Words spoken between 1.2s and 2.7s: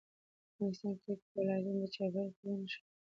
ولایتونه د چاپېریال د تغیر